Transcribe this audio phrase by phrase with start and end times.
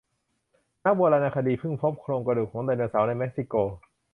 [0.83, 3.55] นักโบราณคดีเพิ่งพบโครงกระดูกของไดโนเสาร์ในเม็กซิโก